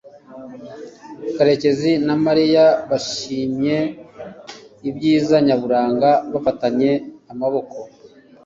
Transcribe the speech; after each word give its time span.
karekezi 1.35 1.91
na 2.07 2.15
mariya 2.25 2.65
bashimye 2.89 3.77
ibyiza 4.89 5.35
nyaburanga 5.45 6.09
bafatanye 6.33 6.91
amaboko 7.31 7.77